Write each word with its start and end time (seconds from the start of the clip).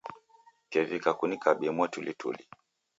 Kevika 0.71 1.11
kunikabie 1.17 1.71
mwatulituli. 1.75 2.43